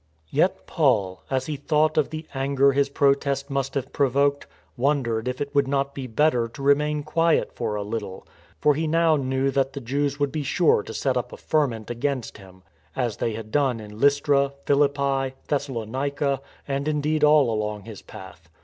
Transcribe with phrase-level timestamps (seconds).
[0.31, 5.39] Yet Paul, as he thought of the anger his protest must have provoked, wondered if
[5.39, 8.25] it would not be better to remain quiet for a little,
[8.59, 11.91] for he now knew that the Jews would be sure to set up a ferment
[11.91, 12.63] against him,
[12.95, 18.49] as they had done in Lystra, Philippi, Thessalonica and indeed all along his path.